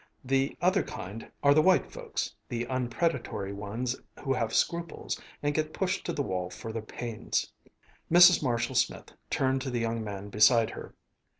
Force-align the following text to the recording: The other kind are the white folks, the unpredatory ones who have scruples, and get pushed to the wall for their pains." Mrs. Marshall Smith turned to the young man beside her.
The 0.25 0.57
other 0.63 0.81
kind 0.81 1.29
are 1.43 1.53
the 1.53 1.61
white 1.61 1.91
folks, 1.91 2.33
the 2.49 2.65
unpredatory 2.65 3.53
ones 3.53 3.95
who 4.21 4.33
have 4.33 4.51
scruples, 4.51 5.21
and 5.43 5.53
get 5.53 5.73
pushed 5.73 6.07
to 6.07 6.11
the 6.11 6.23
wall 6.23 6.49
for 6.49 6.73
their 6.73 6.81
pains." 6.81 7.53
Mrs. 8.11 8.41
Marshall 8.41 8.73
Smith 8.73 9.13
turned 9.29 9.61
to 9.61 9.69
the 9.69 9.79
young 9.79 10.03
man 10.03 10.29
beside 10.29 10.71
her. 10.71 10.95